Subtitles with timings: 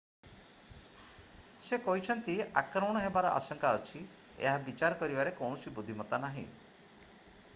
[1.65, 4.01] ସେ କହିଛନ୍ତି ଆକ୍ରମଣ ହେବାର ଆଶଙ୍କା ଅଛି
[4.45, 6.47] ଏହା ବିଚାର କରିବାରେ କୌଣସି ବୁଦ୍ଧିମତା ନାହିଁ